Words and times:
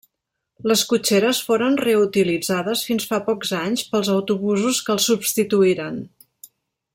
Les 0.69 0.81
cotxeres 0.91 1.41
foren 1.49 1.77
reutilitzades 1.81 2.81
fins 2.87 3.05
fa 3.11 3.19
pocs 3.29 3.53
anys 3.59 3.85
pels 3.93 4.11
autobusos 4.15 4.81
que 4.89 4.93
el 4.97 5.03
substituïren. 5.05 6.03